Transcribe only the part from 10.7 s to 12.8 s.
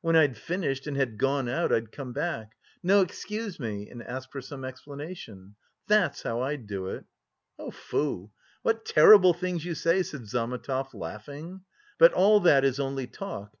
laughing. "But all that is